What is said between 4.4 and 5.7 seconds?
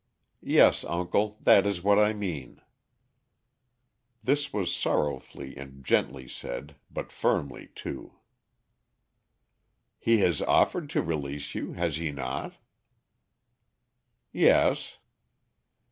was sorrowfully